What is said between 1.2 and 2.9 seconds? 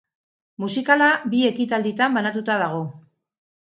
bi ekitalditan banatuta dago.